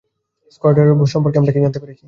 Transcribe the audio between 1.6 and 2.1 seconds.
জানতে পেরেছি?